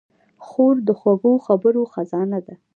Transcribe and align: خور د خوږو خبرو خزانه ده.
خور 0.45 0.75
د 0.87 0.89
خوږو 0.99 1.33
خبرو 1.45 1.81
خزانه 1.93 2.39
ده. 2.45 2.55